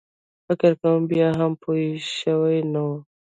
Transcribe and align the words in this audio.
فکر 0.45 0.71
کوم 0.81 0.99
بیا 1.11 1.27
هم 1.39 1.51
پوی 1.61 1.85
شوی 2.17 2.57
نه 2.73 2.81
و. 2.87 2.89